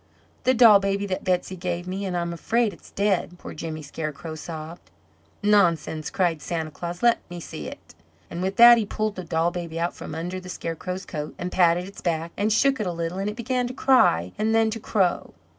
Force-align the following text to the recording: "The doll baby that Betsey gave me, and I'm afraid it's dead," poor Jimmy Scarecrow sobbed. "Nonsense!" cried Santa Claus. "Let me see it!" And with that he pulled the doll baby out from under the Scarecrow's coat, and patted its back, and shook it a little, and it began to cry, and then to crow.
"The 0.45 0.55
doll 0.55 0.79
baby 0.79 1.05
that 1.05 1.23
Betsey 1.25 1.55
gave 1.55 1.87
me, 1.87 2.05
and 2.05 2.17
I'm 2.17 2.33
afraid 2.33 2.73
it's 2.73 2.89
dead," 2.89 3.37
poor 3.37 3.53
Jimmy 3.53 3.83
Scarecrow 3.83 4.33
sobbed. 4.33 4.89
"Nonsense!" 5.43 6.09
cried 6.09 6.41
Santa 6.41 6.71
Claus. 6.71 7.03
"Let 7.03 7.19
me 7.29 7.39
see 7.39 7.67
it!" 7.67 7.93
And 8.27 8.41
with 8.41 8.55
that 8.55 8.79
he 8.79 8.85
pulled 8.87 9.13
the 9.15 9.23
doll 9.23 9.51
baby 9.51 9.79
out 9.79 9.93
from 9.95 10.15
under 10.15 10.39
the 10.39 10.49
Scarecrow's 10.49 11.05
coat, 11.05 11.35
and 11.37 11.51
patted 11.51 11.87
its 11.87 12.01
back, 12.01 12.31
and 12.35 12.51
shook 12.51 12.79
it 12.79 12.87
a 12.87 12.91
little, 12.91 13.19
and 13.19 13.29
it 13.29 13.35
began 13.35 13.67
to 13.67 13.75
cry, 13.75 14.31
and 14.39 14.55
then 14.55 14.71
to 14.71 14.79
crow. 14.79 15.35